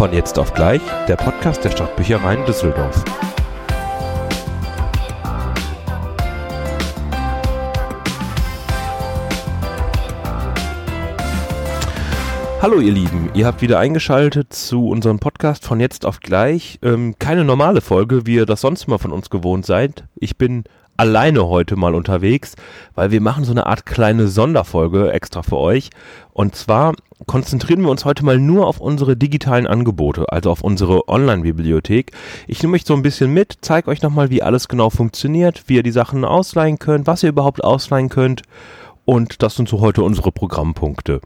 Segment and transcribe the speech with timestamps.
[0.00, 3.04] Von jetzt auf gleich, der Podcast der Stadtbüchereien Düsseldorf.
[12.62, 16.78] Hallo ihr Lieben, ihr habt wieder eingeschaltet zu unserem Podcast von jetzt auf gleich.
[16.80, 20.04] Ähm, keine normale Folge, wie ihr das sonst immer von uns gewohnt seid.
[20.14, 20.64] Ich bin
[21.00, 22.56] alleine heute mal unterwegs,
[22.94, 25.88] weil wir machen so eine Art kleine Sonderfolge extra für euch.
[26.34, 26.92] Und zwar
[27.26, 32.12] konzentrieren wir uns heute mal nur auf unsere digitalen Angebote, also auf unsere Online-Bibliothek.
[32.46, 35.76] Ich nehme euch so ein bisschen mit, zeige euch nochmal, wie alles genau funktioniert, wie
[35.76, 38.42] ihr die Sachen ausleihen könnt, was ihr überhaupt ausleihen könnt.
[39.06, 41.22] Und das sind so heute unsere Programmpunkte.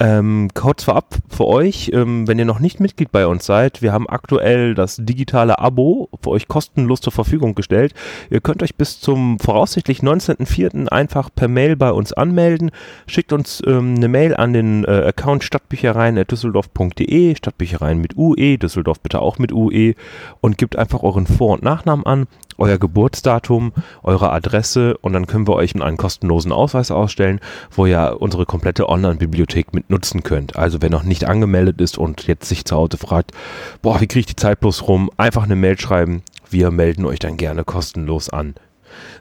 [0.00, 3.92] Ähm, kurz vorab für euch, ähm, wenn ihr noch nicht Mitglied bei uns seid, wir
[3.92, 7.94] haben aktuell das digitale Abo für euch kostenlos zur Verfügung gestellt.
[8.30, 10.86] Ihr könnt euch bis zum voraussichtlich 19.04.
[10.86, 12.70] einfach per Mail bei uns anmelden.
[13.08, 19.20] Schickt uns ähm, eine Mail an den äh, Account stadtbüchereien.düsseldorf.de, Stadtbüchereien mit UE, Düsseldorf bitte
[19.20, 19.94] auch mit UE
[20.40, 25.48] und gebt einfach euren Vor- und Nachnamen an euer Geburtsdatum, eure Adresse und dann können
[25.48, 30.56] wir euch einen kostenlosen Ausweis ausstellen, wo ihr unsere komplette Online-Bibliothek mit nutzen könnt.
[30.56, 33.32] Also wer noch nicht angemeldet ist und jetzt sich zu Hause fragt,
[33.80, 36.22] boah, wie kriege ich die Zeit bloß rum, einfach eine Mail schreiben.
[36.50, 38.54] Wir melden euch dann gerne kostenlos an.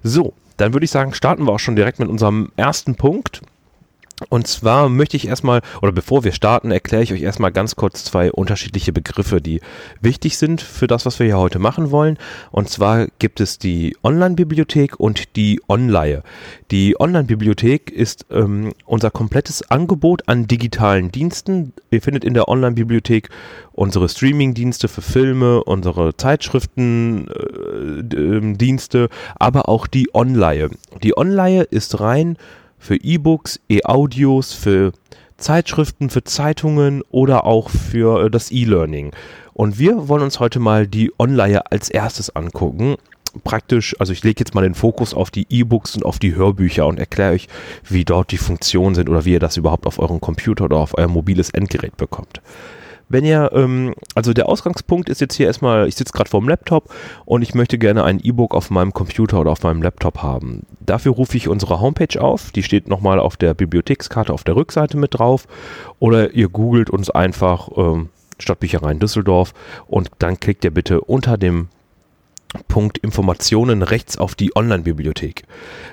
[0.02, 3.42] So, dann würde ich sagen, starten wir auch schon direkt mit unserem ersten Punkt.
[4.30, 8.04] Und zwar möchte ich erstmal, oder bevor wir starten, erkläre ich euch erstmal ganz kurz
[8.04, 9.62] zwei unterschiedliche Begriffe, die
[10.02, 12.18] wichtig sind für das, was wir hier heute machen wollen.
[12.52, 16.24] Und zwar gibt es die Online-Bibliothek und die Online.
[16.72, 21.74] Die Online-Bibliothek ist ähm, unser komplettes Angebot an digitalen Diensten.
[21.92, 23.30] Ihr findet in der Online-Bibliothek
[23.74, 30.72] unsere Streaming-Dienste für Filme, unsere Zeitschriften-Dienste, äh, aber auch die Online.
[31.04, 32.36] Die Online ist rein
[32.78, 34.92] für E-Books, E-Audios, für
[35.38, 39.12] Zeitschriften, für Zeitungen oder auch für äh, das E-Learning.
[39.54, 42.96] Und wir wollen uns heute mal die Online als erstes angucken.
[43.44, 46.88] Praktisch, also ich lege jetzt mal den Fokus auf die E-Books und auf die Hörbücher
[46.88, 47.48] und erkläre euch,
[47.88, 50.98] wie dort die Funktionen sind oder wie ihr das überhaupt auf euren Computer oder auf
[50.98, 52.42] euer mobiles Endgerät bekommt.
[53.10, 56.50] Wenn ihr, ähm, also der Ausgangspunkt ist jetzt hier erstmal, ich sitze gerade vor dem
[56.50, 56.94] Laptop
[57.26, 60.66] und ich möchte gerne ein E-Book auf meinem Computer oder auf meinem Laptop haben.
[60.82, 64.98] Dafür rufe ich unsere Homepage auf, die steht nochmal auf der Bibliothekskarte auf der Rückseite
[64.98, 65.48] mit drauf
[66.00, 68.10] oder ihr googelt uns einfach ähm,
[68.40, 69.54] Stadtbüchereien Düsseldorf
[69.88, 71.70] und dann klickt ihr bitte unter dem
[72.68, 75.44] Punkt Informationen rechts auf die Online-Bibliothek.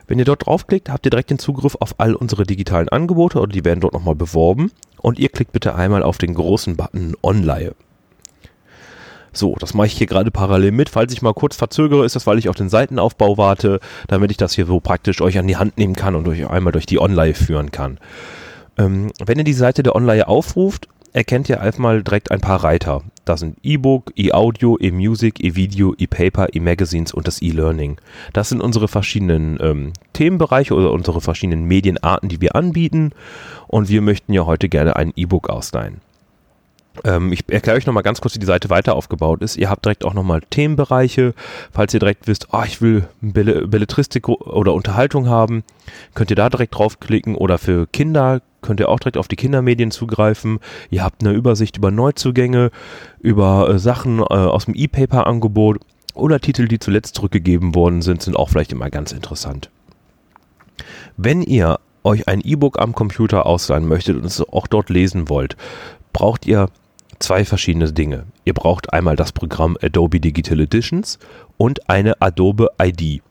[0.06, 3.52] Wenn ihr dort draufklickt, habt ihr direkt den Zugriff auf all unsere digitalen Angebote oder
[3.52, 4.70] die werden dort nochmal beworben
[5.04, 7.74] und ihr klickt bitte einmal auf den großen Button Online.
[9.34, 10.88] So, das mache ich hier gerade parallel mit.
[10.88, 14.38] Falls ich mal kurz verzögere, ist das, weil ich auf den Seitenaufbau warte, damit ich
[14.38, 17.00] das hier so praktisch euch an die Hand nehmen kann und euch einmal durch die
[17.00, 17.98] Online führen kann.
[18.78, 22.64] Ähm, wenn ihr die Seite der Online aufruft, erkennt ihr einfach mal direkt ein paar
[22.64, 23.02] Reiter.
[23.24, 27.98] Da sind E-Book, E-Audio, E-Music, E-Video, E-Paper, E-Magazines und das E-Learning.
[28.32, 33.12] Das sind unsere verschiedenen ähm, Themenbereiche oder unsere verschiedenen Medienarten, die wir anbieten.
[33.66, 36.00] Und wir möchten ja heute gerne ein E-Book ausleihen.
[37.02, 39.56] Ähm, ich erkläre euch nochmal ganz kurz, wie die Seite weiter aufgebaut ist.
[39.56, 41.34] Ihr habt direkt auch nochmal Themenbereiche.
[41.72, 45.64] Falls ihr direkt wisst, oh, ich will Belletristik oder Unterhaltung haben,
[46.14, 47.34] könnt ihr da direkt draufklicken.
[47.34, 50.60] Oder für Kinder könnt ihr auch direkt auf die Kindermedien zugreifen.
[50.90, 52.70] Ihr habt eine Übersicht über Neuzugänge,
[53.20, 55.80] über äh, Sachen äh, aus dem E-Paper-Angebot
[56.14, 59.68] oder Titel, die zuletzt zurückgegeben worden sind, sind auch vielleicht immer ganz interessant.
[61.16, 65.56] Wenn ihr euch ein E-Book am Computer ausleihen möchtet und es auch dort lesen wollt,
[66.12, 66.68] braucht ihr
[67.18, 68.24] zwei verschiedene Dinge.
[68.44, 71.18] Ihr braucht einmal das Programm Adobe Digital Editions
[71.56, 73.22] und eine Adobe ID.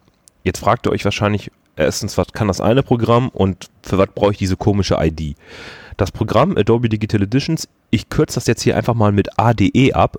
[0.44, 4.32] Jetzt fragt ihr euch wahrscheinlich, erstens, was kann das eine Programm und für was brauche
[4.32, 5.36] ich diese komische ID?
[5.98, 10.18] Das Programm Adobe Digital Editions, ich kürze das jetzt hier einfach mal mit ADE ab,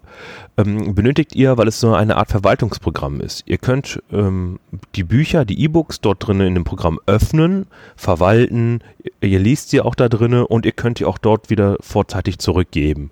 [0.57, 3.43] ähm, benötigt ihr, weil es so eine Art Verwaltungsprogramm ist.
[3.47, 4.61] Ihr könnt ähm,
[4.95, 8.79] die Bücher, die E-Books dort drinnen in dem Programm öffnen, verwalten,
[9.21, 13.11] ihr liest sie auch da drinnen und ihr könnt die auch dort wieder vorzeitig zurückgeben.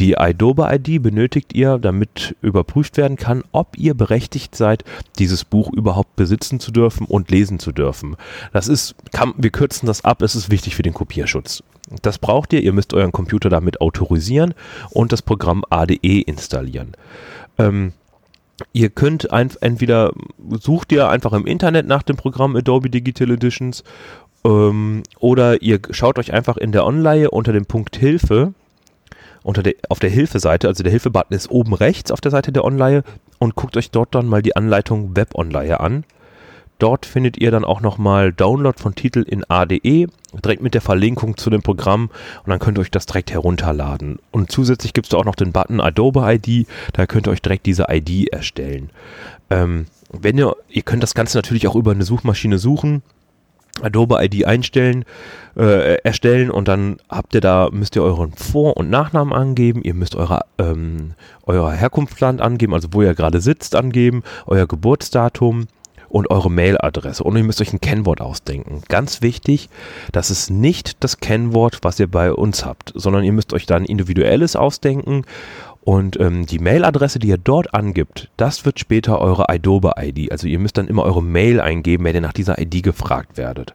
[0.00, 4.82] Die Adobe ID benötigt ihr, damit überprüft werden kann, ob ihr berechtigt seid,
[5.20, 8.16] dieses Buch überhaupt besitzen zu dürfen und lesen zu dürfen.
[8.52, 11.62] Das ist, kann, wir kürzen das ab, es ist wichtig für den Kopierschutz.
[12.02, 12.62] Das braucht ihr.
[12.62, 13.99] Ihr müsst euren Computer damit autorisieren
[14.90, 16.92] und das Programm ADE installieren.
[17.58, 17.92] Ähm,
[18.72, 20.12] ihr könnt ein, entweder
[20.60, 23.84] sucht ihr einfach im Internet nach dem Programm Adobe Digital Editions
[24.44, 28.54] ähm, oder ihr schaut euch einfach in der Online unter dem Punkt Hilfe
[29.42, 32.64] unter der, auf der Hilfe-Seite, also der Hilfe-Button ist oben rechts auf der Seite der
[32.64, 33.02] Online
[33.38, 36.04] und guckt euch dort dann mal die Anleitung Web Online an.
[36.78, 41.36] Dort findet ihr dann auch nochmal Download von Titel in ADE direkt mit der Verlinkung
[41.36, 42.10] zu dem Programm
[42.44, 44.18] und dann könnt ihr euch das direkt herunterladen.
[44.30, 47.42] Und zusätzlich gibt es da auch noch den Button Adobe ID, da könnt ihr euch
[47.42, 48.90] direkt diese ID erstellen.
[49.50, 53.02] Ähm, wenn ihr, ihr könnt das Ganze natürlich auch über eine Suchmaschine suchen.
[53.82, 55.04] Adobe ID einstellen,
[55.56, 59.94] äh, erstellen und dann habt ihr da, müsst ihr euren Vor- und Nachnamen angeben, ihr
[59.94, 61.14] müsst eure, ähm,
[61.46, 65.68] euer Herkunftsland angeben, also wo ihr gerade sitzt, angeben, euer Geburtsdatum
[66.10, 67.24] und eure Mailadresse.
[67.24, 68.82] Und ihr müsst euch ein Kennwort ausdenken.
[68.88, 69.70] Ganz wichtig,
[70.12, 73.76] das ist nicht das Kennwort, was ihr bei uns habt, sondern ihr müsst euch da
[73.76, 75.24] ein individuelles ausdenken
[75.82, 80.30] und ähm, die Mailadresse, die ihr dort angibt, das wird später eure Adobe-ID.
[80.30, 83.74] Also ihr müsst dann immer eure Mail eingeben, wenn ihr nach dieser ID gefragt werdet.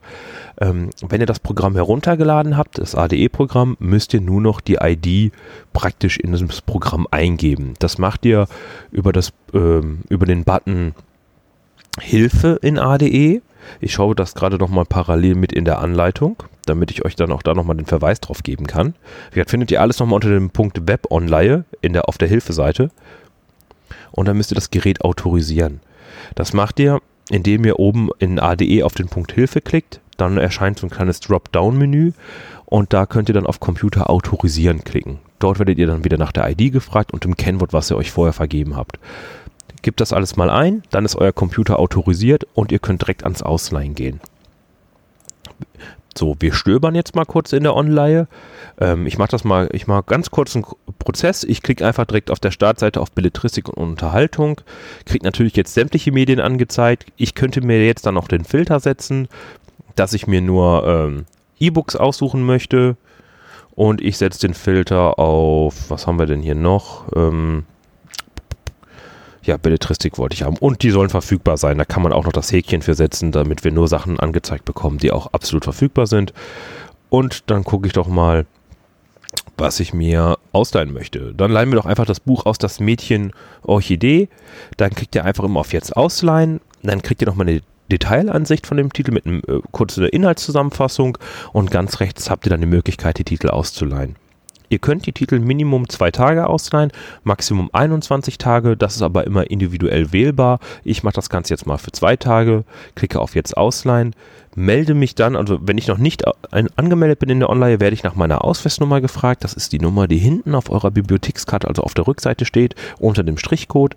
[0.62, 5.34] Ähm, wenn ihr das Programm heruntergeladen habt, das ADE-Programm, müsst ihr nur noch die ID
[5.74, 7.74] praktisch in das Programm eingeben.
[7.80, 8.48] Das macht ihr
[8.92, 10.94] über, das, ähm, über den Button
[12.00, 13.42] Hilfe in ADE.
[13.80, 17.32] Ich schaue das gerade noch mal parallel mit in der Anleitung damit ich euch dann
[17.32, 18.96] auch da nochmal den Verweis drauf geben kann.
[19.30, 22.28] Wie gesagt, findet ihr alles nochmal unter dem Punkt Web Online in der, auf der
[22.28, 22.92] Hilfeseite.
[24.12, 25.82] Und dann müsst ihr das Gerät autorisieren.
[26.36, 30.00] Das macht ihr, indem ihr oben in ADE auf den Punkt Hilfe klickt.
[30.18, 32.14] Dann erscheint so ein kleines Dropdown-Menü
[32.66, 35.20] und da könnt ihr dann auf Computer autorisieren klicken.
[35.40, 38.12] Dort werdet ihr dann wieder nach der ID gefragt und dem Kennwort, was ihr euch
[38.12, 38.98] vorher vergeben habt.
[39.86, 43.44] Gebt das alles mal ein, dann ist euer Computer autorisiert und ihr könnt direkt ans
[43.44, 44.20] Ausleihen gehen.
[46.18, 48.28] So, wir stöbern jetzt mal kurz in der Online.
[48.80, 50.66] Ähm, ich mache das mal, ich mache ganz kurz einen
[50.98, 51.44] Prozess.
[51.44, 54.60] Ich klicke einfach direkt auf der Startseite auf Belletristik und Unterhaltung.
[55.06, 57.06] Kriege natürlich jetzt sämtliche Medien angezeigt.
[57.16, 59.28] Ich könnte mir jetzt dann noch den Filter setzen,
[59.96, 61.26] dass ich mir nur ähm,
[61.60, 62.98] E-Books aussuchen möchte.
[63.76, 67.06] Und ich setze den Filter auf, was haben wir denn hier noch?
[67.16, 67.66] Ähm,
[69.46, 70.58] ja, Belletristik wollte ich haben.
[70.58, 71.78] Und die sollen verfügbar sein.
[71.78, 74.98] Da kann man auch noch das Häkchen für setzen, damit wir nur Sachen angezeigt bekommen,
[74.98, 76.34] die auch absolut verfügbar sind.
[77.10, 78.46] Und dann gucke ich doch mal,
[79.58, 81.34] was ich mir ausleihen möchte.
[81.34, 83.32] Dann leihen wir doch einfach das Buch aus, das Mädchen
[83.64, 84.30] Orchidee.
[84.78, 86.62] Dann kriegt ihr einfach immer auf Jetzt ausleihen.
[86.84, 87.62] Dann kriegt ihr nochmal eine
[87.92, 91.18] Detailansicht von dem Titel mit einer äh, kurzen Inhaltszusammenfassung.
[91.54, 94.16] Und ganz rechts habt ihr dann die Möglichkeit, die Titel auszuleihen.
[94.70, 96.92] Ihr könnt die Titel Minimum zwei Tage ausleihen,
[97.24, 98.78] Maximum 21 Tage.
[98.78, 100.60] Das ist aber immer individuell wählbar.
[100.84, 102.64] Ich mache das Ganze jetzt mal für zwei Tage,
[102.96, 104.16] klicke auf Jetzt ausleihen,
[104.56, 108.04] melde mich dann, also wenn ich noch nicht angemeldet bin in der Online, werde ich
[108.04, 109.44] nach meiner Ausweisnummer gefragt.
[109.44, 113.24] Das ist die Nummer, die hinten auf eurer Bibliothekskarte, also auf der Rückseite steht, unter
[113.24, 113.96] dem Strichcode.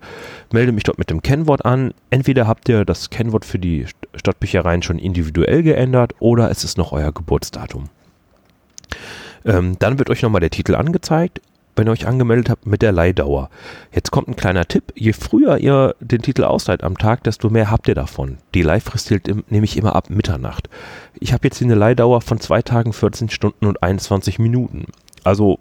[0.51, 1.93] Melde mich dort mit dem Kennwort an.
[2.09, 6.91] Entweder habt ihr das Kennwort für die Stadtbüchereien schon individuell geändert oder es ist noch
[6.91, 7.89] euer Geburtsdatum.
[9.45, 11.41] Ähm, dann wird euch nochmal der Titel angezeigt,
[11.75, 13.49] wenn ihr euch angemeldet habt mit der Leihdauer.
[13.93, 14.91] Jetzt kommt ein kleiner Tipp.
[14.95, 18.37] Je früher ihr den Titel ausleiht am Tag, desto mehr habt ihr davon.
[18.53, 20.69] Die Leihfrist hält nämlich immer ab Mitternacht.
[21.19, 24.85] Ich habe jetzt hier eine Leihdauer von zwei Tagen, 14 Stunden und 21 Minuten.
[25.23, 25.59] Also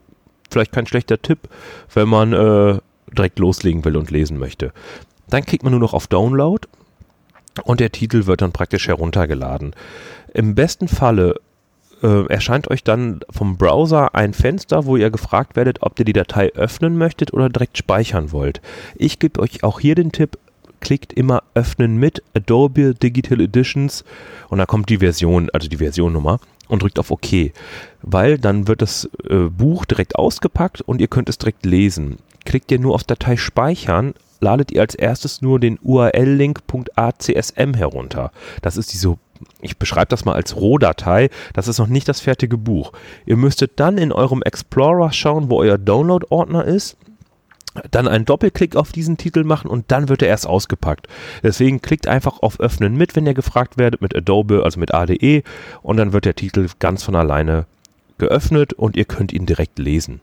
[0.50, 1.48] vielleicht kein schlechter Tipp,
[1.94, 2.78] wenn man äh,
[3.12, 4.72] direkt loslegen will und lesen möchte.
[5.28, 6.66] Dann klickt man nur noch auf Download
[7.64, 9.74] und der Titel wird dann praktisch heruntergeladen.
[10.34, 11.36] Im besten Falle
[12.02, 16.12] äh, erscheint euch dann vom Browser ein Fenster, wo ihr gefragt werdet, ob ihr die
[16.12, 18.60] Datei öffnen möchtet oder direkt speichern wollt.
[18.96, 20.38] Ich gebe euch auch hier den Tipp,
[20.80, 24.04] klickt immer öffnen mit Adobe Digital Editions
[24.48, 27.52] und da kommt die Version, also die Versionnummer und drückt auf OK,
[28.02, 32.18] weil dann wird das äh, Buch direkt ausgepackt und ihr könnt es direkt lesen.
[32.44, 38.30] Klickt ihr nur auf Datei speichern, ladet ihr als erstes nur den URL-Link.acsm herunter.
[38.62, 39.18] Das ist diese
[39.60, 42.92] ich beschreibe das mal als Rohdatei, das ist noch nicht das fertige Buch.
[43.26, 46.96] Ihr müsstet dann in eurem Explorer schauen, wo euer Download-Ordner ist,
[47.90, 51.06] dann einen Doppelklick auf diesen Titel machen und dann wird er erst ausgepackt.
[51.42, 55.42] Deswegen klickt einfach auf Öffnen mit, wenn ihr gefragt werdet, mit Adobe, also mit ADE
[55.82, 57.66] und dann wird der Titel ganz von alleine
[58.18, 60.20] geöffnet und ihr könnt ihn direkt lesen.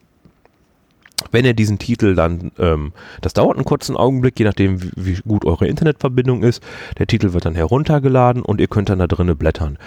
[1.31, 5.21] Wenn ihr diesen Titel dann, ähm, das dauert einen kurzen Augenblick, je nachdem, wie, wie,
[5.27, 6.61] gut eure Internetverbindung ist.
[6.97, 9.77] Der Titel wird dann heruntergeladen und ihr könnt dann da drinnen blättern.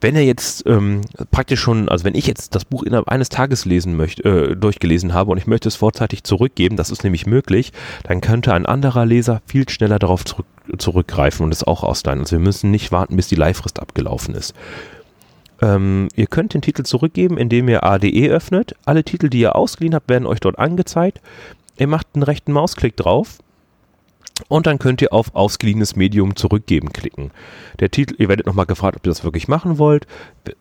[0.00, 3.64] Wenn ihr jetzt ähm, praktisch schon, also wenn ich jetzt das Buch innerhalb eines Tages
[3.64, 7.72] lesen möchte, äh, durchgelesen habe und ich möchte es vorzeitig zurückgeben, das ist nämlich möglich,
[8.02, 12.18] dann könnte ein anderer Leser viel schneller darauf zurück, zurückgreifen und es auch ausleihen.
[12.18, 14.54] Also wir müssen nicht warten, bis die Leihfrist abgelaufen ist.
[15.62, 18.74] Ähm, ihr könnt den Titel zurückgeben, indem ihr ADE öffnet.
[18.84, 21.20] Alle Titel, die ihr ausgeliehen habt, werden euch dort angezeigt.
[21.78, 23.38] Ihr macht einen rechten Mausklick drauf
[24.48, 27.30] und dann könnt ihr auf ausgeliehenes Medium zurückgeben klicken.
[27.80, 30.06] Der Titel, ihr werdet nochmal gefragt, ob ihr das wirklich machen wollt.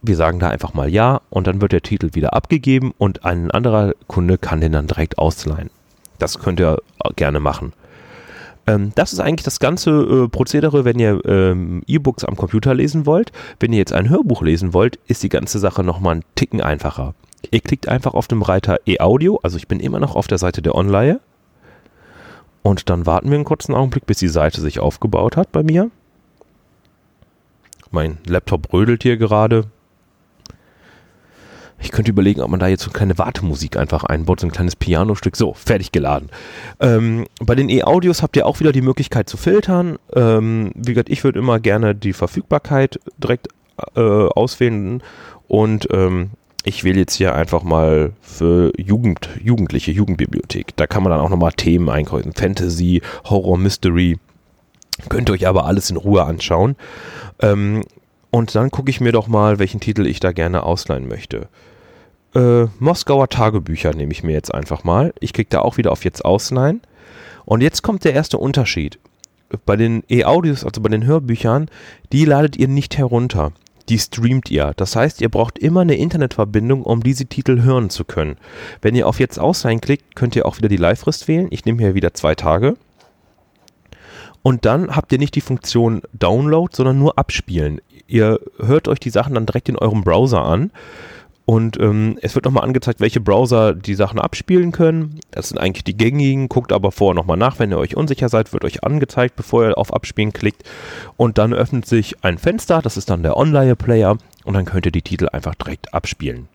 [0.02, 3.50] Wir sagen da einfach mal ja und dann wird der Titel wieder abgegeben und ein
[3.52, 5.70] anderer Kunde kann den dann direkt ausleihen.
[6.20, 6.78] Das könnt ihr
[7.16, 7.74] gerne machen.
[8.68, 13.06] Ähm, das ist eigentlich das ganze äh, Prozedere, wenn ihr ähm, E-Books am Computer lesen
[13.06, 13.32] wollt.
[13.60, 17.14] Wenn ihr jetzt ein Hörbuch lesen wollt, ist die ganze Sache nochmal einen Ticken einfacher.
[17.50, 20.62] Ihr klickt einfach auf dem Reiter E-Audio, also ich bin immer noch auf der Seite
[20.62, 21.20] der Online.
[22.62, 25.90] Und dann warten wir einen kurzen Augenblick, bis die Seite sich aufgebaut hat bei mir.
[27.90, 29.66] Mein Laptop rödelt hier gerade.
[31.82, 34.52] Ich könnte überlegen, ob man da jetzt so eine kleine Wartemusik einfach einbaut, so ein
[34.52, 35.36] kleines Pianostück.
[35.36, 36.30] So, fertig geladen.
[36.80, 39.98] Ähm, bei den E-Audios habt ihr auch wieder die Möglichkeit zu filtern.
[40.14, 43.48] Ähm, wie gesagt, ich würde immer gerne die Verfügbarkeit direkt
[43.96, 45.02] äh, auswählen
[45.48, 46.32] und ähm,
[46.64, 50.76] ich wähle jetzt hier einfach mal für Jugend, Jugendliche, Jugendbibliothek.
[50.76, 52.34] Da kann man dann auch nochmal Themen einkreuzen.
[52.34, 54.20] Fantasy, Horror, Mystery.
[55.10, 56.76] Könnt ihr euch aber alles in Ruhe anschauen.
[57.40, 57.84] Ähm,
[58.30, 61.50] und dann gucke ich mir doch mal, welchen Titel ich da gerne ausleihen möchte.
[62.34, 65.14] Äh, Moskauer Tagebücher nehme ich mir jetzt einfach mal.
[65.20, 66.82] Ich klicke da auch wieder auf jetzt ausleihen.
[67.46, 69.00] Und jetzt kommt der erste Unterschied.
[69.66, 71.70] Bei den E-Audios, also bei den Hörbüchern,
[72.14, 73.52] die ladet ihr nicht herunter.
[73.90, 74.72] Die streamt ihr.
[74.78, 78.38] Das heißt, ihr braucht immer eine Internetverbindung, um diese Titel hören zu können.
[78.82, 81.48] Wenn ihr auf jetzt ausleihen klickt, könnt ihr auch wieder die Live-Frist wählen.
[81.50, 82.78] Ich nehme hier wieder zwei Tage.
[84.44, 87.82] Und dann habt ihr nicht die Funktion Download, sondern nur abspielen.
[88.08, 90.72] Ihr hört euch die Sachen dann direkt in eurem Browser an.
[91.46, 95.20] Und ähm, es wird nochmal angezeigt, welche Browser die Sachen abspielen können.
[95.32, 96.50] Das sind eigentlich die gängigen.
[96.50, 99.78] Guckt aber vorher nochmal nach, wenn ihr euch unsicher seid, wird euch angezeigt, bevor ihr
[99.78, 100.64] auf Abspielen klickt.
[101.18, 104.18] Und dann öffnet sich ein Fenster, das ist dann der Online-Player.
[104.44, 106.48] Und dann könnt ihr die Titel einfach direkt abspielen.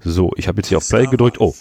[0.00, 1.40] So, ich habe jetzt hier auf Play gedrückt.
[1.40, 1.54] Oh,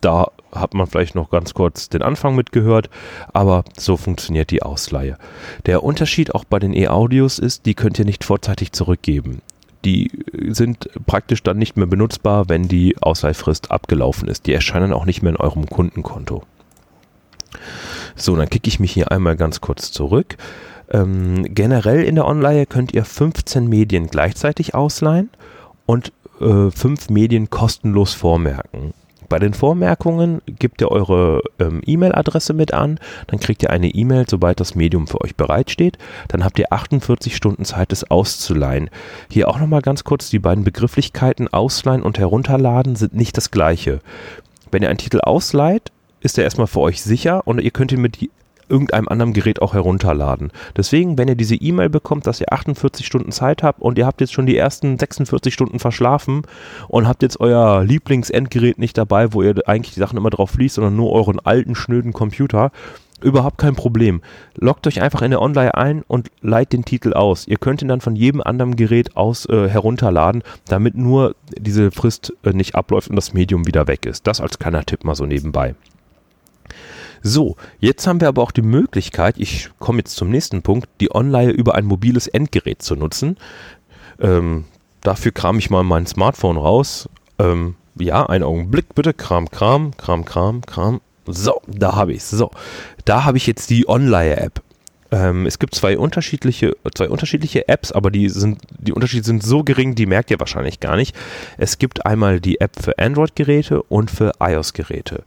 [0.00, 2.90] da hat man vielleicht noch ganz kurz den Anfang mitgehört,
[3.32, 5.18] aber so funktioniert die Ausleihe.
[5.66, 9.40] Der Unterschied auch bei den E-Audios ist, die könnt ihr nicht vorzeitig zurückgeben.
[9.86, 10.10] Die
[10.48, 14.46] sind praktisch dann nicht mehr benutzbar, wenn die Ausleihfrist abgelaufen ist.
[14.46, 16.42] Die erscheinen auch nicht mehr in eurem Kundenkonto.
[18.16, 20.36] So, dann kicke ich mich hier einmal ganz kurz zurück.
[20.90, 25.30] Ähm, generell in der Online könnt ihr 15 Medien gleichzeitig ausleihen
[25.86, 28.92] und äh, 5 Medien kostenlos vormerken.
[29.28, 34.24] Bei den Vormerkungen gebt ihr eure ähm, E-Mail-Adresse mit an, dann kriegt ihr eine E-Mail,
[34.28, 35.98] sobald das Medium für euch bereitsteht.
[36.28, 38.90] Dann habt ihr 48 Stunden Zeit, es auszuleihen.
[39.30, 44.00] Hier auch nochmal ganz kurz, die beiden Begrifflichkeiten ausleihen und herunterladen sind nicht das gleiche.
[44.70, 45.90] Wenn ihr einen Titel ausleiht,
[46.20, 48.18] ist er erstmal für euch sicher und ihr könnt ihn mit
[48.68, 50.50] irgendeinem anderen Gerät auch herunterladen.
[50.76, 54.20] Deswegen, wenn ihr diese E-Mail bekommt, dass ihr 48 Stunden Zeit habt und ihr habt
[54.20, 56.42] jetzt schon die ersten 46 Stunden verschlafen
[56.88, 60.76] und habt jetzt euer Lieblingsendgerät nicht dabei, wo ihr eigentlich die Sachen immer drauf liest,
[60.76, 62.70] sondern nur euren alten, schnöden Computer,
[63.22, 64.20] Überhaupt kein Problem.
[64.56, 67.48] Loggt euch einfach in der Online ein und leiht den Titel aus.
[67.48, 72.34] Ihr könnt ihn dann von jedem anderen Gerät aus äh, herunterladen, damit nur diese Frist
[72.42, 74.26] äh, nicht abläuft und das Medium wieder weg ist.
[74.26, 75.74] Das als kleiner Tipp mal so nebenbei.
[77.26, 81.12] So, jetzt haben wir aber auch die Möglichkeit, ich komme jetzt zum nächsten Punkt, die
[81.12, 83.36] Online über ein mobiles Endgerät zu nutzen.
[84.20, 84.64] Ähm,
[85.02, 87.08] dafür kram ich mal mein Smartphone raus.
[87.40, 89.12] Ähm, ja, einen Augenblick bitte.
[89.12, 91.00] Kram, Kram, Kram, Kram, Kram.
[91.26, 92.30] So, da habe ich es.
[92.30, 92.52] So,
[93.04, 94.62] da habe ich jetzt die Online-App.
[95.10, 99.64] Ähm, es gibt zwei unterschiedliche, zwei unterschiedliche Apps, aber die sind, die Unterschiede sind so
[99.64, 101.16] gering, die merkt ihr wahrscheinlich gar nicht.
[101.58, 105.24] Es gibt einmal die App für Android-Geräte und für iOS-Geräte.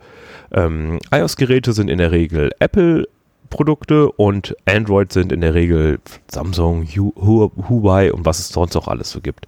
[0.51, 3.07] Ähm, iOS-Geräte sind in der Regel Apple
[3.49, 9.11] Produkte und Android sind in der Regel Samsung, Huawei und was es sonst auch alles
[9.11, 9.45] so gibt.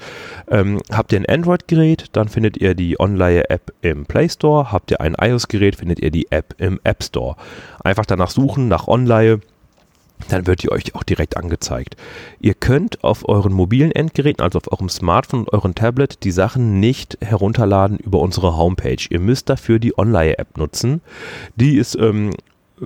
[0.50, 4.72] Ähm, habt ihr ein Android-Gerät, dann findet ihr die Online-App im Play Store.
[4.72, 7.36] Habt ihr ein iOS-Gerät, findet ihr die App im App Store.
[7.84, 9.41] Einfach danach suchen, nach Online
[10.29, 11.95] dann wird die euch auch direkt angezeigt.
[12.39, 16.79] Ihr könnt auf euren mobilen Endgeräten, also auf eurem Smartphone und eurem Tablet, die Sachen
[16.79, 19.05] nicht herunterladen über unsere Homepage.
[19.09, 21.01] Ihr müsst dafür die Online-App nutzen.
[21.55, 22.31] Die ist ähm,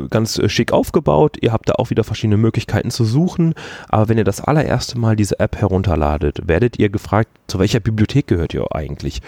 [0.10, 1.38] ganz schick aufgebaut.
[1.42, 3.54] Ihr habt da auch wieder verschiedene Möglichkeiten zu suchen.
[3.90, 8.28] Aber wenn ihr das allererste Mal diese App herunterladet, werdet ihr gefragt, zu welcher Bibliothek
[8.28, 9.22] gehört ihr eigentlich?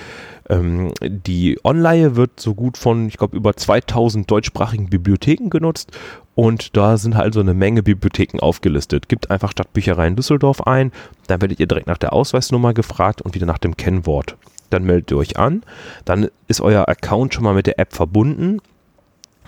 [0.50, 5.92] Ähm, die Online wird so gut von, ich glaube, über 2000 deutschsprachigen Bibliotheken genutzt.
[6.38, 9.10] Und da sind halt so eine Menge Bibliotheken aufgelistet.
[9.10, 10.92] Gibt einfach Stadtbücherei in Düsseldorf ein.
[11.26, 14.38] Dann werdet ihr direkt nach der Ausweisnummer gefragt und wieder nach dem Kennwort.
[14.70, 15.64] Dann meldet ihr euch an.
[16.06, 18.62] Dann ist euer Account schon mal mit der App verbunden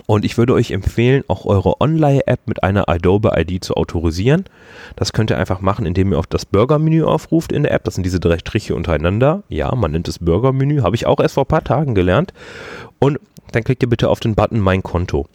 [0.08, 4.46] und ich würde euch empfehlen, auch eure Online-App mit einer Adobe ID zu autorisieren.
[4.96, 7.84] Das könnt ihr einfach machen, indem ihr auf das Burger-Menü aufruft in der App.
[7.84, 9.44] Das sind diese drei Striche untereinander.
[9.50, 10.82] Ja, man nennt es Burger-Menü.
[10.82, 12.34] Habe ich auch erst vor ein paar Tagen gelernt.
[12.98, 13.20] Und
[13.52, 15.28] dann klickt ihr bitte auf den Button Mein Konto.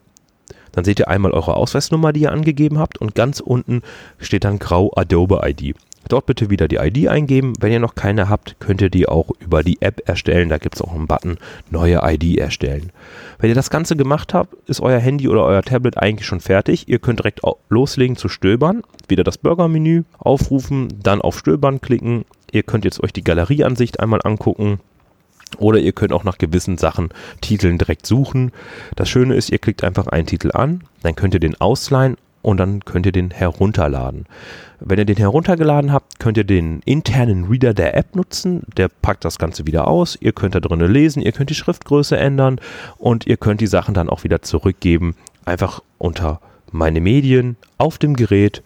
[0.75, 3.83] Dann seht ihr einmal eure Ausweisnummer, die ihr angegeben habt und ganz unten
[4.19, 5.77] steht dann grau Adobe ID.
[6.09, 7.55] Dort bitte wieder die ID eingeben.
[7.61, 10.51] Wenn ihr noch keine habt, könnt ihr die auch über die App erstellen.
[10.51, 11.39] Da gibt es auch einen Button
[11.71, 12.93] Neue ID erstellen.
[13.39, 16.89] Wenn ihr das Ganze gemacht habt, ist euer Handy oder euer Tablet eigentlich schon fertig.
[16.89, 17.41] Ihr könnt direkt
[17.71, 18.83] loslegen zu stöbern.
[19.09, 22.25] Wieder das Burger-Menü aufrufen, dann auf Stöbern klicken.
[22.53, 24.81] Ihr könnt jetzt euch die Galerieansicht einmal angucken.
[25.59, 28.53] Oder ihr könnt auch nach gewissen Sachen, Titeln direkt suchen.
[28.97, 32.59] Das Schöne ist, ihr klickt einfach einen Titel an, dann könnt ihr den ausleihen und
[32.59, 34.27] dann könnt ihr den herunterladen.
[34.79, 38.65] Wenn ihr den heruntergeladen habt, könnt ihr den internen Reader der App nutzen.
[38.77, 40.19] Der packt das Ganze wieder aus.
[40.21, 42.61] Ihr könnt da drinnen lesen, ihr könnt die Schriftgröße ändern
[42.99, 45.17] und ihr könnt die Sachen dann auch wieder zurückgeben.
[45.47, 48.63] Einfach unter meine Medien auf dem Gerät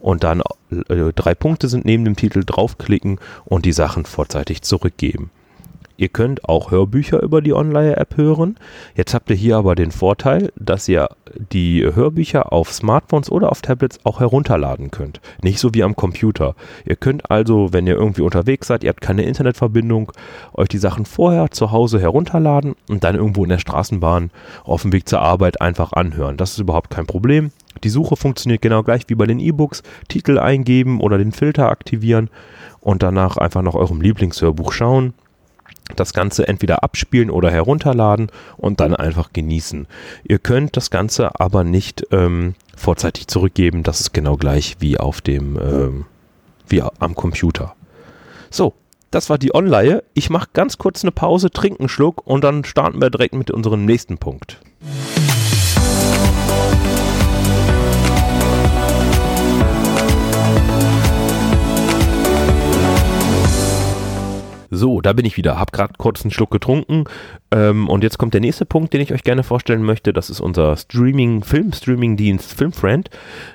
[0.00, 0.42] und dann
[0.88, 5.30] äh, drei Punkte sind neben dem Titel draufklicken und die Sachen vorzeitig zurückgeben.
[6.00, 8.56] Ihr könnt auch Hörbücher über die Online-App hören.
[8.94, 11.10] Jetzt habt ihr hier aber den Vorteil, dass ihr
[11.52, 15.20] die Hörbücher auf Smartphones oder auf Tablets auch herunterladen könnt.
[15.42, 16.54] Nicht so wie am Computer.
[16.86, 20.10] Ihr könnt also, wenn ihr irgendwie unterwegs seid, ihr habt keine Internetverbindung,
[20.54, 24.30] euch die Sachen vorher zu Hause herunterladen und dann irgendwo in der Straßenbahn
[24.64, 26.38] auf dem Weg zur Arbeit einfach anhören.
[26.38, 27.50] Das ist überhaupt kein Problem.
[27.84, 29.82] Die Suche funktioniert genau gleich wie bei den E-Books.
[30.08, 32.30] Titel eingeben oder den Filter aktivieren
[32.80, 35.12] und danach einfach nach eurem Lieblingshörbuch schauen
[36.00, 39.86] das Ganze entweder abspielen oder herunterladen und dann einfach genießen.
[40.24, 43.82] Ihr könnt das Ganze aber nicht ähm, vorzeitig zurückgeben.
[43.82, 46.06] Das ist genau gleich wie auf dem, ähm,
[46.68, 47.74] wie am Computer.
[48.50, 48.74] So,
[49.10, 50.02] das war die Online.
[50.14, 53.50] Ich mache ganz kurz eine Pause, trinke einen Schluck und dann starten wir direkt mit
[53.50, 54.60] unserem nächsten Punkt.
[64.70, 65.58] So, da bin ich wieder.
[65.58, 67.04] Hab gerade kurz einen Schluck getrunken.
[67.50, 70.12] Ähm, und jetzt kommt der nächste Punkt, den ich euch gerne vorstellen möchte.
[70.12, 73.10] Das ist unser Streaming, Film-Streaming-Dienst Filmfriend.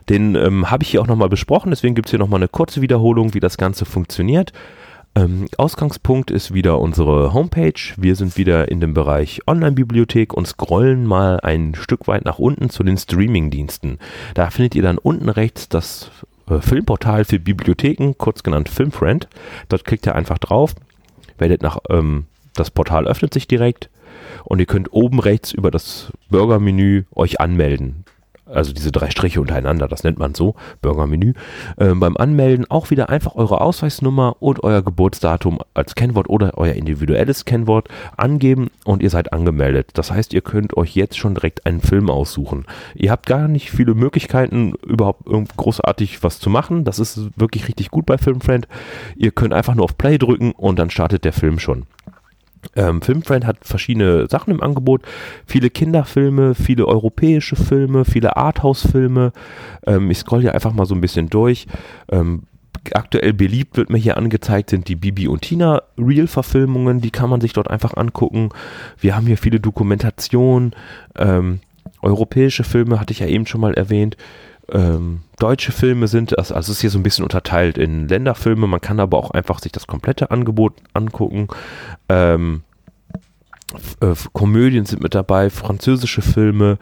[0.10, 1.70] Den ähm, habe ich hier auch nochmal besprochen.
[1.70, 4.52] Deswegen gibt es hier nochmal eine kurze Wiederholung, wie das Ganze funktioniert.
[5.18, 7.94] Ähm, Ausgangspunkt ist wieder unsere Homepage.
[7.96, 12.70] Wir sind wieder in dem Bereich Online-Bibliothek und scrollen mal ein Stück weit nach unten
[12.70, 14.00] zu den Streaming-Diensten.
[14.34, 16.12] Da findet ihr dann unten rechts das
[16.50, 19.30] äh, Filmportal für Bibliotheken, kurz genannt Filmfriend.
[19.70, 20.76] Dort klickt ihr einfach drauf
[21.38, 23.90] werdet nach, ähm, das Portal öffnet sich direkt
[24.44, 28.06] und ihr könnt oben rechts über das Burger-Menü euch anmelden.
[28.46, 31.34] Also diese drei Striche untereinander, das nennt man so, Burger-Menü.
[31.80, 36.74] Ähm, beim Anmelden auch wieder einfach eure Ausweisnummer und euer Geburtsdatum als Kennwort oder euer
[36.74, 39.92] individuelles Kennwort angeben und ihr seid angemeldet.
[39.94, 42.66] Das heißt, ihr könnt euch jetzt schon direkt einen Film aussuchen.
[42.94, 45.26] Ihr habt gar nicht viele Möglichkeiten, überhaupt
[45.58, 46.84] großartig was zu machen.
[46.84, 48.68] Das ist wirklich richtig gut bei Filmfriend.
[49.16, 51.88] Ihr könnt einfach nur auf Play drücken und dann startet der Film schon.
[52.76, 55.02] Ähm, Filmfriend hat verschiedene Sachen im Angebot.
[55.46, 59.32] Viele Kinderfilme, viele europäische Filme, viele Arthouse-Filme.
[59.86, 61.68] Ähm, ich scroll hier einfach mal so ein bisschen durch.
[62.12, 62.44] Ähm,
[62.94, 67.02] aktuell beliebt wird mir hier angezeigt sind die Bibi und Tina Real-Verfilmungen.
[67.02, 68.50] Die kann man sich dort einfach angucken.
[69.00, 70.74] Wir haben hier viele Dokumentationen.
[71.18, 71.60] Ähm,
[72.02, 74.18] europäische Filme hatte ich ja eben schon mal erwähnt.
[74.72, 78.82] Ähm, deutsche Filme sind, also es ist hier so ein bisschen unterteilt in Länderfilme, man
[78.82, 81.48] kann aber auch einfach sich das komplette Angebot angucken.
[82.10, 82.64] Ähm,
[84.02, 86.78] äh, Komödien sind mit dabei, französische Filme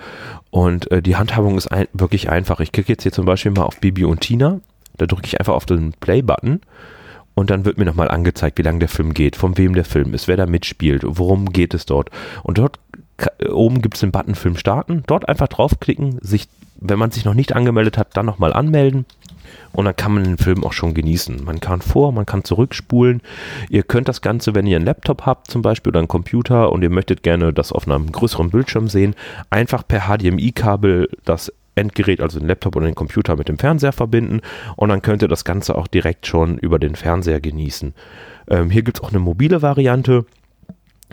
[0.50, 2.60] und äh, die Handhabung ist ein, wirklich einfach.
[2.60, 4.60] Ich klicke jetzt hier zum Beispiel mal auf Bibi und Tina,
[4.98, 6.62] da drücke ich einfach auf den Play-Button
[7.36, 10.14] und dann wird mir nochmal angezeigt, wie lange der Film geht, von wem der Film
[10.14, 12.10] ist, wer da mitspielt, worum geht es dort.
[12.44, 12.80] Und dort
[13.50, 16.48] oben gibt es den Button Film starten, dort einfach draufklicken, sich
[16.84, 19.06] wenn man sich noch nicht angemeldet hat, dann nochmal anmelden.
[19.72, 21.44] Und dann kann man den Film auch schon genießen.
[21.44, 23.22] Man kann vor, man kann zurückspulen.
[23.70, 26.84] Ihr könnt das Ganze, wenn ihr einen Laptop habt zum Beispiel oder einen Computer und
[26.84, 29.16] ihr möchtet gerne das auf einem größeren Bildschirm sehen,
[29.50, 34.42] einfach per HDMI-Kabel das Endgerät, also den Laptop oder den Computer mit dem Fernseher verbinden
[34.76, 37.96] und dann könnt ihr das Ganze auch direkt schon über den Fernseher genießen.
[38.48, 40.26] Ähm, hier gibt es auch eine mobile Variante.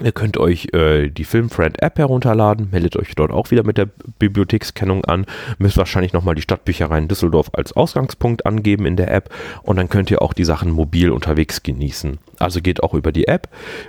[0.02, 3.88] Ihr könnt euch äh, die Filmfriend App herunterladen, meldet euch dort auch wieder mit der
[4.18, 5.26] Bibliothekskennung an,
[5.58, 9.28] müsst wahrscheinlich nochmal die Stadtbücherei in Düsseldorf als Ausgangspunkt angeben in der App
[9.62, 12.18] und dann könnt ihr auch die Sachen mobil unterwegs genießen.
[12.38, 13.48] Also geht auch über die App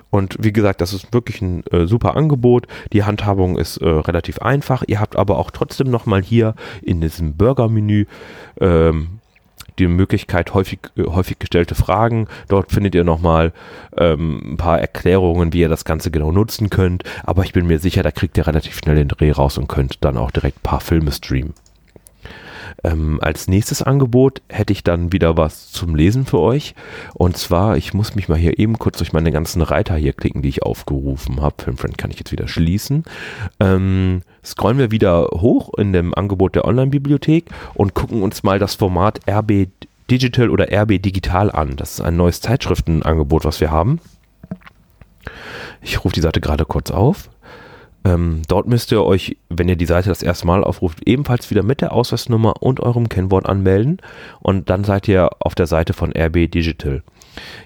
[0.10, 2.68] und wie gesagt, das ist wirklich ein äh, super Angebot.
[2.92, 4.84] Die Handhabung ist äh, relativ einfach.
[4.88, 8.06] Ihr habt aber auch trotzdem nochmal hier in diesem Burger-Menü
[8.60, 9.21] ähm,
[9.80, 12.28] die Möglichkeit, häufig, äh, häufig gestellte Fragen.
[12.48, 13.54] Dort findet ihr nochmal
[13.98, 17.04] ähm, ein paar Erklärungen, wie ihr das Ganze genau nutzen könnt.
[17.24, 20.04] Aber ich bin mir sicher, da kriegt ihr relativ schnell den Dreh raus und könnt
[20.04, 21.54] dann auch direkt ein paar Filme streamen.
[22.84, 26.76] Ähm, als nächstes Angebot hätte ich dann wieder was zum Lesen für euch.
[27.14, 30.42] Und zwar, ich muss mich mal hier eben kurz durch meine ganzen Reiter hier klicken,
[30.42, 31.64] die ich aufgerufen habe.
[31.64, 33.04] Filmfriend kann ich jetzt wieder schließen.
[33.60, 38.76] Ähm, scrollen wir wieder hoch in dem Angebot der Online-Bibliothek und gucken uns mal das
[38.76, 39.68] Format RB,
[40.10, 41.76] Digital oder RB Digital an.
[41.78, 44.00] Das ist ein neues Zeitschriftenangebot, was wir haben.
[45.82, 47.30] Ich rufe die Seite gerade kurz auf.
[48.04, 51.64] Ähm, dort müsst ihr euch, wenn ihr die Seite das erste Mal aufruft, ebenfalls wieder
[51.64, 53.98] mit der Ausweisnummer und eurem Kennwort anmelden
[54.40, 57.04] und dann seid ihr auf der Seite von RB Digital.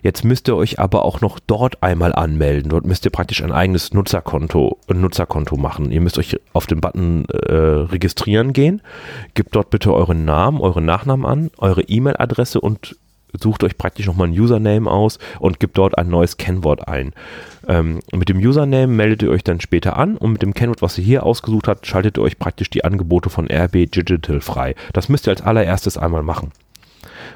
[0.01, 2.69] Jetzt müsst ihr euch aber auch noch dort einmal anmelden.
[2.69, 5.91] Dort müsst ihr praktisch ein eigenes Nutzerkonto, Nutzerkonto machen.
[5.91, 8.81] Ihr müsst euch auf den Button äh, registrieren gehen.
[9.33, 12.95] Gebt dort bitte euren Namen, euren Nachnamen an, eure E-Mail-Adresse und
[13.41, 17.13] sucht euch praktisch nochmal ein Username aus und gebt dort ein neues Kennwort ein.
[17.67, 20.97] Ähm, mit dem Username meldet ihr euch dann später an und mit dem Kennwort, was
[20.97, 24.75] ihr hier ausgesucht habt, schaltet ihr euch praktisch die Angebote von RB Digital frei.
[24.93, 26.51] Das müsst ihr als allererstes einmal machen.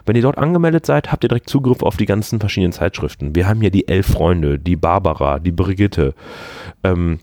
[0.06, 3.36] Wenn ihr dort angemeldet seid, habt ihr direkt Zugriff auf die ganzen verschiedenen Zeitschriften.
[3.36, 6.14] Wir haben hier die Elf Freunde, die Barbara, die Brigitte,
[6.84, 7.20] ähm,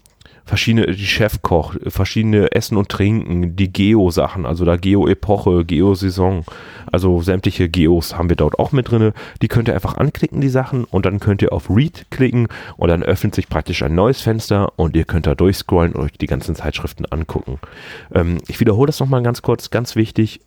[0.47, 6.45] verschiedene, die Chefkoch, verschiedene Essen und Trinken, die Geo-Sachen, also da Geo-Epoche, Geo-Saison,
[6.91, 9.13] also sämtliche Geos haben wir dort auch mit drin.
[9.43, 12.89] Die könnt ihr einfach anklicken, die Sachen, und dann könnt ihr auf Read klicken und
[12.89, 16.27] dann öffnet sich praktisch ein neues Fenster und ihr könnt da durchscrollen und euch die
[16.27, 17.59] ganzen Zeitschriften angucken.
[18.15, 20.41] Ähm, ich wiederhole das nochmal ganz kurz, ganz wichtig.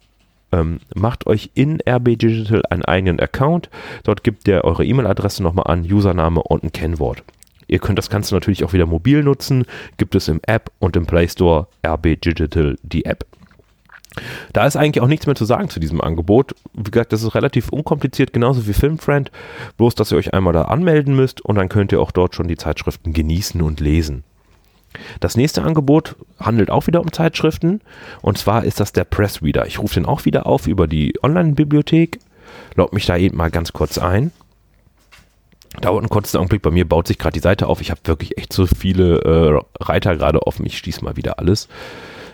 [0.51, 3.69] Ähm, macht euch in RB Digital einen eigenen Account.
[4.03, 7.23] Dort gebt ihr eure E-Mail-Adresse nochmal an, Username und ein Kennwort.
[7.69, 9.65] Ihr könnt das Ganze natürlich auch wieder mobil nutzen.
[9.97, 13.25] Gibt es im App und im Play Store RB Digital die App.
[14.53, 16.55] Da ist eigentlich auch nichts mehr zu sagen zu diesem Angebot.
[16.73, 19.31] Wie gesagt, das ist relativ unkompliziert, genauso wie Filmfriend.
[19.77, 22.47] Bloß, dass ihr euch einmal da anmelden müsst und dann könnt ihr auch dort schon
[22.47, 24.23] die Zeitschriften genießen und lesen.
[25.19, 27.81] Das nächste Angebot handelt auch wieder um Zeitschriften
[28.21, 29.67] und zwar ist das der Pressreader.
[29.67, 32.19] Ich rufe den auch wieder auf über die Online-Bibliothek,
[32.75, 34.31] log mich da eben mal ganz kurz ein.
[35.81, 37.81] Dauert einen kurzen Augenblick, bei mir baut sich gerade die Seite auf.
[37.81, 40.65] Ich habe wirklich echt so viele äh, Reiter gerade offen.
[40.65, 41.67] Ich schließe mal wieder alles.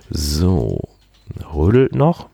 [0.09, 0.81] So,
[1.53, 2.27] rödelt noch.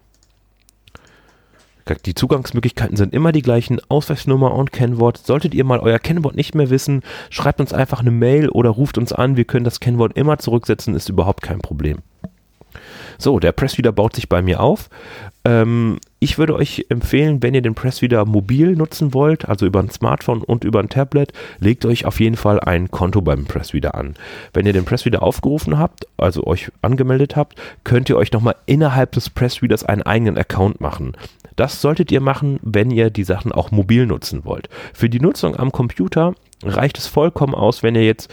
[2.05, 5.17] Die Zugangsmöglichkeiten sind immer die gleichen, Ausweisnummer und Kennwort.
[5.17, 8.97] Solltet ihr mal euer Kennwort nicht mehr wissen, schreibt uns einfach eine Mail oder ruft
[8.97, 9.35] uns an.
[9.35, 11.97] Wir können das Kennwort immer zurücksetzen, ist überhaupt kein Problem.
[13.17, 14.89] So, der Pressreader baut sich bei mir auf.
[15.43, 19.89] Ähm, ich würde euch empfehlen, wenn ihr den Pressreader mobil nutzen wollt, also über ein
[19.89, 24.13] Smartphone und über ein Tablet, legt euch auf jeden Fall ein Konto beim Pressreader an.
[24.53, 29.13] Wenn ihr den Pressreader aufgerufen habt, also euch angemeldet habt, könnt ihr euch nochmal innerhalb
[29.13, 31.13] des Pressreaders einen eigenen Account machen.
[31.55, 34.69] Das solltet ihr machen, wenn ihr die Sachen auch mobil nutzen wollt.
[34.93, 38.29] Für die Nutzung am Computer reicht es vollkommen aus, wenn ihr jetzt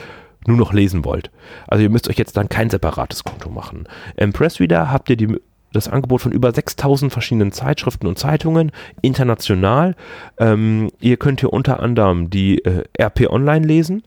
[0.46, 1.30] nur noch lesen wollt.
[1.66, 3.88] Also ihr müsst euch jetzt dann kein separates Konto machen.
[4.16, 5.36] Im Pressreader habt ihr die,
[5.72, 8.72] das Angebot von über 6000 verschiedenen Zeitschriften und Zeitungen,
[9.02, 9.94] international.
[10.38, 14.02] Ähm, ihr könnt hier unter anderem die äh, RP Online lesen,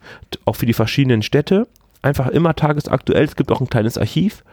[0.45, 1.67] auch für die verschiedenen Städte.
[2.03, 3.25] Einfach immer tagesaktuell.
[3.25, 4.43] Es gibt auch ein kleines Archiv.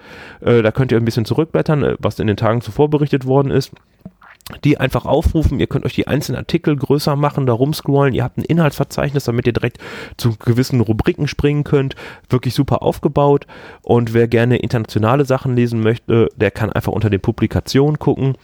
[0.41, 3.51] Äh, da könnt ihr ein bisschen zurückblättern, äh, was in den Tagen zuvor berichtet worden
[3.51, 3.73] ist
[4.65, 5.61] die einfach aufrufen.
[5.61, 8.15] Ihr könnt euch die einzelnen Artikel größer machen, da rumscrollen.
[8.15, 9.79] Ihr habt ein Inhaltsverzeichnis, damit ihr direkt
[10.17, 11.95] zu gewissen Rubriken springen könnt.
[12.29, 13.47] Wirklich super aufgebaut.
[13.83, 18.37] Und wer gerne internationale Sachen lesen möchte, der kann einfach unter den Publikationen gucken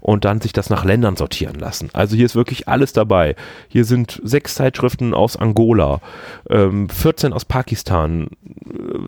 [0.00, 1.90] und dann sich das nach Ländern sortieren lassen.
[1.92, 3.36] Also hier ist wirklich alles dabei.
[3.68, 6.00] Hier sind sechs Zeitschriften aus Angola,
[6.48, 8.28] 14 ähm, aus Pakistan,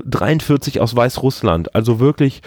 [0.05, 1.75] 43 aus Weißrussland.
[1.75, 2.43] Also wirklich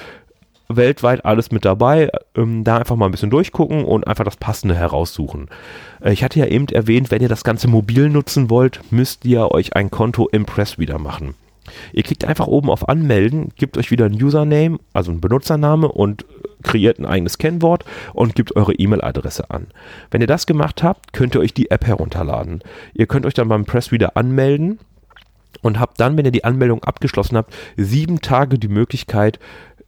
[0.68, 2.10] weltweit alles mit dabei.
[2.36, 5.50] Ähm, da einfach mal ein bisschen durchgucken und einfach das Passende heraussuchen.
[6.02, 9.52] Äh, ich hatte ja eben erwähnt, wenn ihr das Ganze mobil nutzen wollt, müsst ihr
[9.52, 11.36] euch ein Konto im Pressreader machen.
[11.94, 16.26] Ihr klickt einfach oben auf Anmelden, gebt euch wieder ein Username, also ein Benutzername und
[16.62, 19.68] kreiert ein eigenes Kennwort und gebt eure E-Mail-Adresse an.
[20.12, 22.64] Wenn ihr das gemacht habt, könnt ihr euch die App herunterladen.
[22.94, 24.80] Ihr könnt euch dann beim Pressreader anmelden
[25.62, 29.40] und habt dann, wenn ihr die Anmeldung abgeschlossen habt, sieben Tage die Möglichkeit,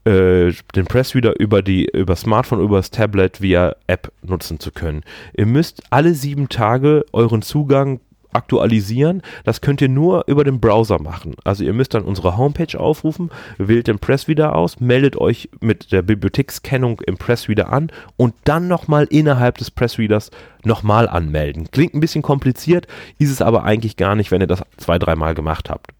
[0.07, 5.03] äh, den Pressreader über die über Smartphone, über das Tablet via App nutzen zu können.
[5.35, 7.99] Ihr müsst alle sieben Tage euren Zugang
[8.31, 9.21] aktualisieren.
[9.43, 11.35] Das könnt ihr nur über den Browser machen.
[11.43, 16.03] Also ihr müsst dann unsere Homepage aufrufen, wählt den Pressreader aus, meldet euch mit der
[16.03, 20.29] Bibliothekskennung im Pressreader an und dann nochmal innerhalb des Pressreaders
[20.63, 21.69] nochmal anmelden.
[21.71, 25.33] Klingt ein bisschen kompliziert, ist es aber eigentlich gar nicht, wenn ihr das zwei, dreimal
[25.33, 25.91] gemacht habt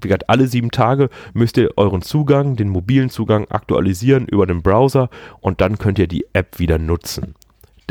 [0.00, 4.62] wie gesagt, alle sieben Tage müsst ihr euren Zugang, den mobilen Zugang aktualisieren über den
[4.62, 5.08] Browser
[5.40, 7.34] und dann könnt ihr die App wieder nutzen.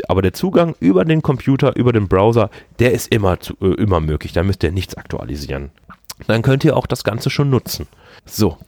[0.08, 4.00] Aber der Zugang über den Computer, über den Browser, der ist immer, zu, äh, immer
[4.00, 4.32] möglich.
[4.32, 5.70] Da müsst ihr nichts aktualisieren.
[6.26, 7.86] Dann könnt ihr auch das Ganze schon nutzen.
[8.24, 8.58] So,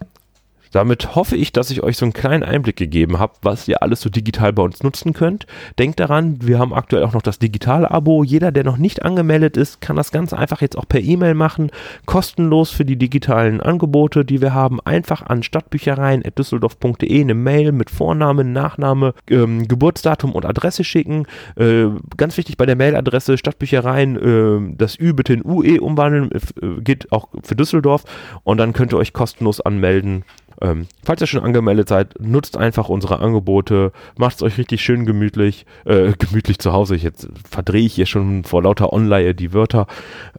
[0.72, 4.00] Damit hoffe ich, dass ich euch so einen kleinen Einblick gegeben habe, was ihr alles
[4.00, 5.46] so digital bei uns nutzen könnt.
[5.78, 8.24] Denkt daran, wir haben aktuell auch noch das digitale Abo.
[8.24, 11.70] Jeder, der noch nicht angemeldet ist, kann das ganz einfach jetzt auch per E-Mail machen.
[12.06, 14.80] Kostenlos für die digitalen Angebote, die wir haben.
[14.80, 21.26] Einfach an stadtbüchereien.düsseldorf.de eine Mail mit Vorname, Nachname, ähm, Geburtsdatum und Adresse schicken.
[21.56, 26.30] Äh, ganz wichtig bei der Mailadresse Stadtbüchereien, äh, das Ü bitte in UE umwandeln.
[26.32, 28.04] Äh, geht auch für Düsseldorf.
[28.44, 30.24] Und dann könnt ihr euch kostenlos anmelden
[30.60, 35.06] ähm, falls ihr schon angemeldet seid, nutzt einfach unsere Angebote, macht es euch richtig schön
[35.06, 36.96] gemütlich, äh, gemütlich zu Hause.
[36.96, 39.86] Ich jetzt verdrehe ich hier schon vor lauter Online die Wörter.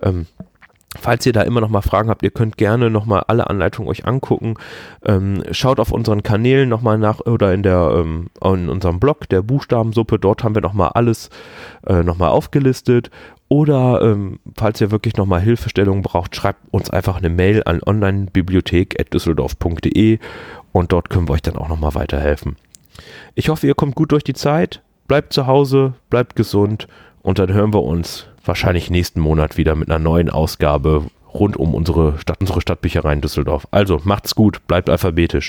[0.02, 0.26] Ähm,
[0.98, 3.88] Falls ihr da immer noch mal Fragen habt, ihr könnt gerne noch mal alle Anleitungen
[3.88, 4.56] euch angucken.
[5.06, 9.30] Ähm, schaut auf unseren Kanälen noch mal nach oder in der ähm, in unserem Blog
[9.30, 10.18] der Buchstabensuppe.
[10.18, 11.30] Dort haben wir noch mal alles
[11.86, 13.12] äh, noch mal aufgelistet.
[13.50, 20.20] Oder ähm, falls ihr wirklich nochmal Hilfestellung braucht, schreibt uns einfach eine Mail an onlinebibliothek.düsseldorf.de
[20.72, 22.58] und dort können wir euch dann auch nochmal weiterhelfen.
[23.34, 26.88] Ich hoffe, ihr kommt gut durch die Zeit, bleibt zu Hause, bleibt gesund
[27.24, 31.74] und dann hören wir uns wahrscheinlich nächsten Monat wieder mit einer neuen Ausgabe rund um
[31.74, 33.68] unsere Stadt, unsere Stadtbücherei in Düsseldorf.
[33.72, 35.48] Also macht's gut, bleibt alphabetisch.